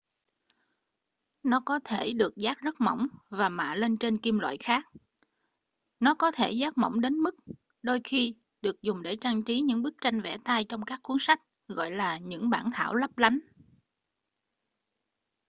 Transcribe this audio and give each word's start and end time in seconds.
nó 1.43 1.59
có 1.65 1.79
thể 1.85 2.13
được 2.13 2.37
dát 2.37 2.57
rất 2.59 2.81
mỏng 2.81 3.07
và 3.29 3.49
mạ 3.49 3.75
lên 3.75 3.97
trên 3.97 4.17
kim 4.17 4.39
loại 4.39 4.57
khác 4.57 4.85
nó 5.99 6.15
có 6.15 6.31
thể 6.31 6.51
dát 6.51 6.77
mỏng 6.77 7.01
đến 7.01 7.13
mức 7.13 7.35
đôi 7.81 8.01
khi 8.03 8.35
được 8.61 8.81
dùng 8.81 9.01
để 9.01 9.15
trang 9.21 9.43
trí 9.43 9.61
những 9.61 9.81
bức 9.83 9.93
tranh 10.01 10.21
vẽ 10.21 10.37
tay 10.45 10.63
trong 10.69 10.85
các 10.85 10.99
cuốn 11.03 11.17
sách 11.19 11.41
gọi 11.67 11.91
là 11.91 12.17
những 12.17 12.49
bản 12.49 12.67
thảo 12.73 12.95
lấp 12.95 13.17
lánh 13.17 13.39